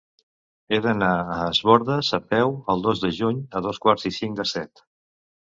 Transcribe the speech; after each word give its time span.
He 0.69 0.77
d'anar 0.85 1.09
a 1.33 1.35
Es 1.49 1.59
Bòrdes 1.71 2.09
a 2.19 2.21
peu 2.31 2.57
el 2.75 2.81
dos 2.89 3.05
de 3.05 3.13
juny 3.19 3.45
a 3.59 3.63
dos 3.69 3.83
quarts 3.85 4.09
i 4.13 4.15
cinc 4.19 4.43
de 4.43 4.49
set. 4.55 4.85